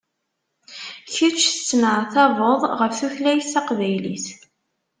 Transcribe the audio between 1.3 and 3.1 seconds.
tettneɛtabeḍ ɣef